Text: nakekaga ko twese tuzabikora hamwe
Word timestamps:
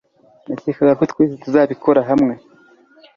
nakekaga 0.47 0.93
ko 0.99 1.03
twese 1.11 1.33
tuzabikora 1.43 1.99
hamwe 2.09 2.33